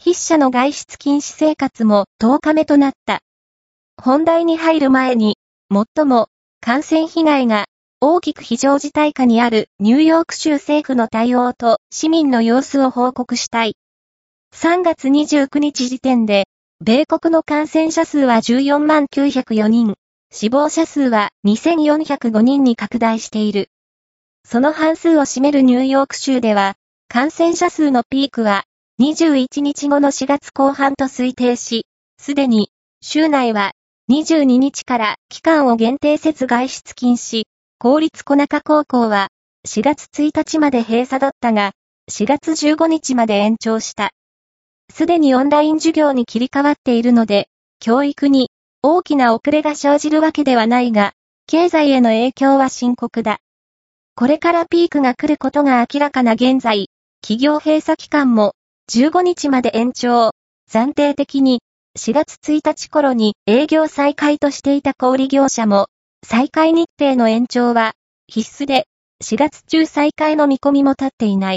[0.00, 3.20] 筆者の外出禁止生活も10日目となった。
[4.00, 5.36] 本題に入る前に、
[5.70, 6.28] 最も
[6.60, 7.66] 感染被害が
[8.00, 13.76] 大きく非常事態下にあるニューヨーク州政府の対応と市民の様子を報告したい。
[14.54, 16.44] 3月29日時点で、
[16.80, 19.94] 米国の感染者数は14万904人、
[20.30, 23.68] 死亡者数は2405人に拡大している。
[24.44, 26.76] その半数を占めるニューヨーク州では、
[27.08, 28.64] 感染者数のピークは
[29.00, 31.86] 21日後の4月後半と推定し、
[32.20, 33.70] すでに州内は
[34.10, 37.44] 22日から期間を限定せず外出禁止、
[37.78, 39.28] 公立小中高校は
[39.68, 41.70] 4月1日まで閉鎖だったが、
[42.10, 44.10] 4月15日まで延長した。
[44.92, 47.46] すでにオンライン授業に切り替わっているので、
[47.78, 48.50] 教育に
[48.82, 51.12] 大きな遅れが生じるわけではないが、
[51.46, 53.38] 経済への影響は深刻だ。
[54.16, 56.88] これからピークが来ることが明らかな現在、
[57.20, 58.54] 企業閉鎖期間も
[58.90, 60.30] 15日まで延長、
[60.70, 61.60] 暫定的に
[61.98, 65.88] 4月1日頃に営業再開としていた小売業者も、
[66.26, 67.92] 再開日程の延長は
[68.28, 68.86] 必須で、
[69.22, 71.56] 4月中再開の見込みも立っていない。